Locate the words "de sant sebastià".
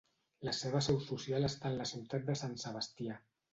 2.33-3.23